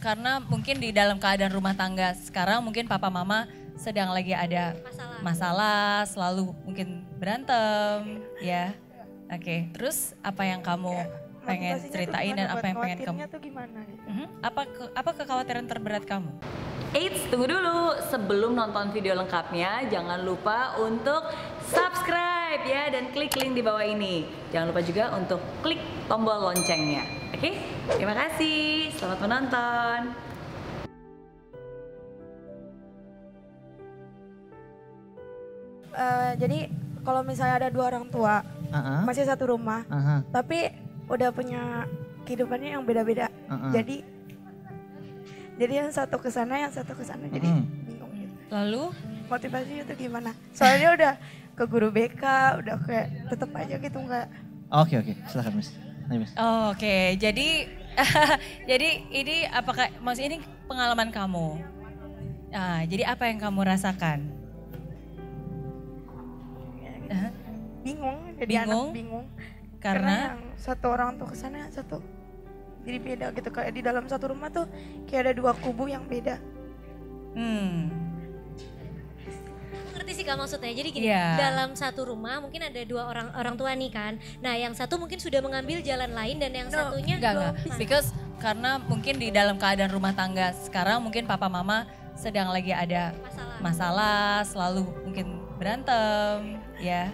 [0.00, 3.44] karena mungkin di dalam keadaan rumah tangga sekarang mungkin papa mama
[3.76, 5.20] sedang lagi ada Masalah.
[5.22, 8.72] masalah, selalu mungkin berantem, ya.
[9.30, 10.90] Oke, terus apa yang kamu
[11.42, 13.18] pengen Motivasinya tuh ceritain dan apa yang pengen kamu?
[13.26, 14.04] tuh gimana gitu.
[14.04, 14.26] Mhm.
[14.42, 16.28] Apa ke- apa kekhawatiran terberat kamu?
[16.90, 17.78] Eits, tunggu dulu.
[18.04, 21.22] Sebelum nonton video lengkapnya, jangan lupa untuk
[21.64, 24.26] subscribe ya dan klik link di bawah ini.
[24.50, 25.78] Jangan lupa juga untuk klik
[26.10, 27.06] tombol loncengnya.
[27.30, 27.54] Oke?
[27.94, 28.90] Terima kasih.
[28.98, 30.00] Selamat menonton.
[35.90, 36.58] Eh, jadi
[37.06, 39.00] kalau misalnya ada dua orang tua Heeh.
[39.06, 40.70] masih satu rumah, Aha, tapi
[41.10, 41.86] udah punya
[42.26, 43.26] kehidupannya yang beda-beda.
[43.50, 43.70] heeh.
[43.74, 43.96] Jadi
[45.60, 47.28] jadi yang satu ke sana, yang satu ke sana.
[47.28, 47.64] Jadi Mm.
[47.84, 48.34] bingung gitu.
[48.50, 48.84] Lalu
[49.30, 50.34] Motivasinya tuh gimana?
[50.50, 51.12] Soalnya udah
[51.54, 52.22] ke guru BK,
[52.62, 54.26] udah kayak tetep aja gitu nggak
[54.70, 55.74] Oke oke, silakan Miss.
[56.06, 56.32] Ayo, Miss.
[56.38, 57.66] Oh, Oke, jadi
[58.70, 60.38] jadi ini apakah maksud ini
[60.70, 61.58] pengalaman kamu?
[62.54, 64.30] Ah, jadi apa yang kamu rasakan?
[67.10, 67.30] Hah?
[67.82, 68.92] bingung jadi Bingung?
[68.92, 69.26] anak bingung
[69.80, 71.98] Karena yang satu orang tuh ke sana satu
[72.84, 74.68] jadi beda gitu kayak di dalam satu rumah tuh
[75.08, 76.36] kayak ada dua kubu yang beda
[77.36, 77.88] hmm,
[80.20, 80.68] sih kak maksudnya.
[80.70, 81.26] Jadi gini, Iya.
[81.40, 84.12] dalam satu rumah mungkin ada dua orang orang tua nih kan.
[84.38, 87.54] Nah yang satu mungkin sudah mengambil jalan lain dan yang No, satunya enggak enggak.
[87.74, 93.16] Because karena mungkin di dalam keadaan rumah tangga sekarang mungkin papa mama sedang lagi ada
[93.16, 93.56] Masalah.
[93.58, 96.36] masalah, selalu mungkin berantem,
[96.76, 97.08] ya.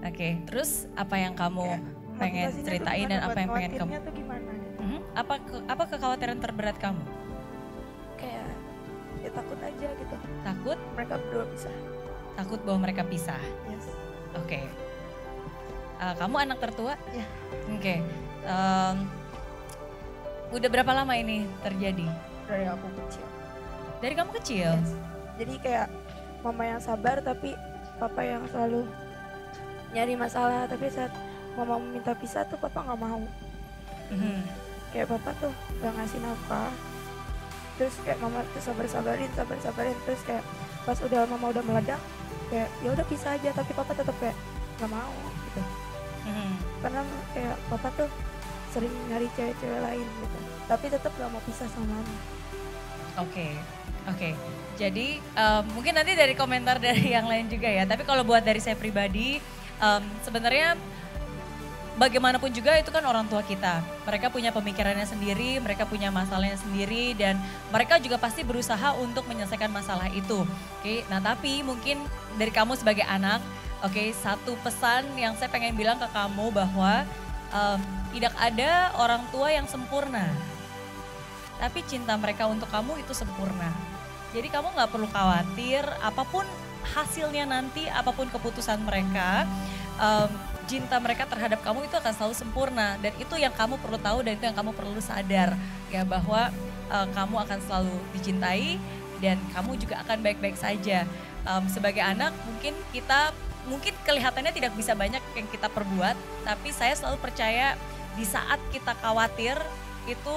[0.00, 1.82] Oke, terus apa yang kamu
[2.14, 3.90] pengen Motivasinya tuh ceritain dan apa yang pengen kamu?
[3.90, 4.50] khawatirnya tuh gimana.
[4.76, 4.98] Mhm.
[5.12, 7.02] Apa ke- apa kekhawatiran terberat kamu?
[8.14, 8.46] kayak
[9.20, 11.70] ya takut aja gitu Takut, mereka berdua bisa
[12.34, 13.40] takut bahwa mereka pisah.
[13.66, 13.86] yes
[14.34, 14.66] Oke.
[15.96, 16.98] Uh, kamu anak tertua?
[17.08, 17.26] Iya.
[17.70, 17.94] Oke.
[18.44, 18.96] Um,
[20.50, 22.06] udah berapa lama ini terjadi?
[22.44, 23.24] dari aku kecil
[23.98, 24.70] Dari kamu kecil?
[24.76, 24.92] Yes.
[25.34, 25.86] jadi kayak
[26.44, 27.56] mama yang sabar tapi
[27.96, 28.84] papa yang selalu
[29.90, 31.08] nyari masalah tapi saat
[31.54, 33.24] mama minta pisah tuh papa nggak mau
[34.12, 34.44] Mhm.
[34.92, 35.50] kayak papa tuh
[35.80, 36.70] gak ngasih nafkah
[37.74, 40.44] terus kayak mama tuh sabar sabarin sabar sabarin terus kayak
[40.84, 42.00] pas udah mama udah meledak
[42.54, 44.36] kayak ya udah pisah aja tapi papa tetap kayak
[44.78, 45.14] nggak mau
[45.50, 45.62] gitu
[46.24, 46.52] Mhm.
[46.80, 47.00] karena
[47.34, 48.08] kayak papa tuh
[48.70, 52.16] sering nyari cewek-cewek lain gitu tapi tetap gak mau pisah sama mama
[53.14, 53.54] Oke,
[54.10, 54.34] oke.
[54.74, 57.86] Jadi um, mungkin nanti dari komentar dari yang lain juga ya.
[57.86, 59.38] Tapi kalau buat dari saya pribadi,
[59.78, 60.74] um, sebenarnya
[61.94, 63.82] bagaimanapun juga itu kan orang tua kita.
[64.06, 67.38] Mereka punya pemikirannya sendiri, mereka punya masalahnya sendiri, dan
[67.70, 70.42] mereka juga pasti berusaha untuk menyelesaikan masalah itu.
[70.80, 72.02] Oke, nah tapi mungkin
[72.34, 73.38] dari kamu sebagai anak,
[73.82, 77.06] oke, satu pesan yang saya pengen bilang ke kamu bahwa
[77.54, 77.80] um,
[78.10, 80.30] tidak ada orang tua yang sempurna
[81.58, 83.70] tapi cinta mereka untuk kamu itu sempurna.
[84.34, 86.42] Jadi kamu nggak perlu khawatir apa pun
[86.84, 89.46] hasilnya nanti, apa pun keputusan mereka,
[89.96, 90.30] em,
[90.64, 92.96] cinta mereka terhadap kamu itu akan selalu sempurna.
[93.00, 95.56] Dan itu yang kamu perlu tahu dan itu yang kamu perlu sadar.
[95.88, 96.50] Ya bahwa
[96.90, 98.76] eh, kamu akan selalu dicintai
[99.22, 101.08] dan kamu juga akan baik-baik saja.
[101.44, 106.92] Em, sebagai anak mungkin kita mungkin kelihatannya tidak bisa banyak yang kita perbuat, tapi saya
[106.92, 107.76] selalu percaya
[108.16, 109.56] di saat kita khawatir
[110.04, 110.36] itu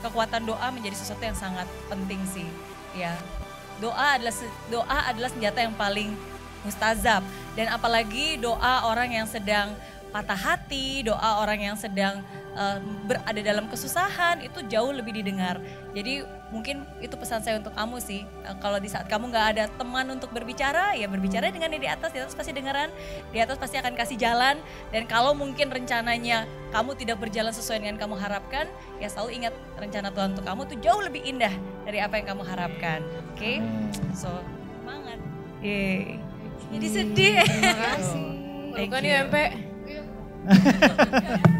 [0.00, 2.48] kekuatan doa menjadi sesuatu yang sangat penting sih.
[2.96, 3.16] Ya
[3.82, 4.34] doa adalah
[4.70, 6.14] doa adalah senjata yang paling
[6.64, 7.22] mustazab.
[7.54, 9.76] Dan apalagi doa orang yang sedang
[10.14, 12.22] patah hati doa orang yang sedang
[12.54, 15.58] eh, berada dalam kesusahan itu jauh lebih didengar.
[15.90, 16.22] Jadi
[16.54, 18.22] mungkin itu pesan saya untuk kamu sih.
[18.22, 21.90] Eh, kalau di saat kamu nggak ada teman untuk berbicara ya berbicara dengan yang di
[21.90, 22.94] atas di atas pasti dengaran
[23.34, 24.62] di atas pasti akan kasih jalan.
[24.94, 28.70] Dan kalau mungkin rencananya kamu tidak berjalan sesuai dengan kamu harapkan
[29.02, 32.46] ya selalu ingat rencana Tuhan untuk kamu tuh jauh lebih indah dari apa yang kamu
[32.46, 33.02] harapkan.
[33.34, 33.58] Oke?
[34.14, 34.30] So
[34.78, 35.18] semangat.
[35.58, 36.33] Yeay.
[36.72, 37.36] Jadi sedih.
[37.44, 38.26] Terima kasih.
[38.74, 39.04] Bukan you.
[39.04, 39.34] nih MP.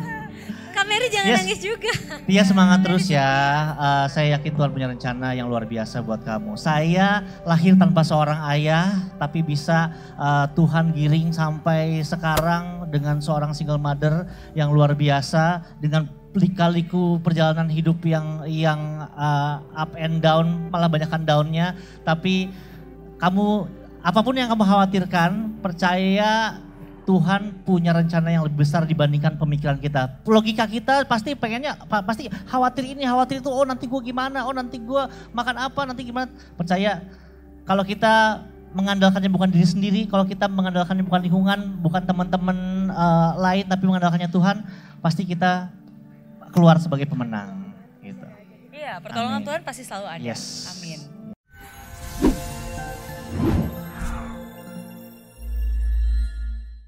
[0.75, 1.39] Kak Mary jangan Yes.
[1.47, 1.93] nangis juga.
[2.27, 3.23] Tia semangat terus ya.
[3.79, 6.59] Eh, saya yakin Tuhan punya rencana yang luar biasa buat kamu.
[6.59, 13.79] Saya lahir tanpa seorang ayah, tapi bisa eh, Tuhan giring sampai sekarang dengan seorang single
[13.79, 14.27] mother
[14.59, 21.23] yang luar biasa dengan lika-liku perjalanan hidup yang yang eh, up and down, malah banyakkan
[21.23, 21.79] downnya.
[22.03, 22.51] Tapi
[23.23, 23.71] kamu
[24.05, 25.31] apa pun yang kamu khawatirkan,
[25.65, 26.61] percaya
[27.05, 30.21] Tuhan punya rencana yang lebih besar dibandingkan pemikiran kita.
[30.25, 33.49] Logika kita pasti pengennya pa- pasti khawatir ini, khawatir itu.
[33.49, 34.45] Oh nanti gue gimana?
[34.45, 35.03] Oh nanti gue
[35.33, 35.81] makan apa?
[35.89, 36.29] Nanti gimana?
[36.57, 37.05] Percaya
[37.65, 38.45] kalau kita
[38.77, 42.57] mengandalkannya bukan diri sendiri, kalau kita mengandalkannya bukan lingkungan, bukan teman-teman
[42.93, 44.57] eh, lain, tapi mengandalkannya Tuhan,
[45.05, 45.69] pasti kita
[46.53, 47.73] keluar sebagai pemenang.
[48.01, 48.25] Gitu.
[48.73, 49.49] Iya Iya, pertolongan Amin.
[49.49, 50.25] Tuhan pasti selalu ada.
[50.25, 50.73] Yes.
[50.77, 51.14] Amin.